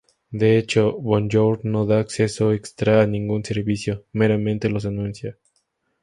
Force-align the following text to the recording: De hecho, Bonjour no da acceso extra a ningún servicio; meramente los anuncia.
De 0.31 0.57
hecho, 0.57 0.93
Bonjour 0.93 1.59
no 1.63 1.85
da 1.85 1.99
acceso 1.99 2.53
extra 2.53 3.03
a 3.03 3.05
ningún 3.05 3.43
servicio; 3.45 4.03
meramente 4.13 4.67
los 4.67 4.87
anuncia. 4.87 5.37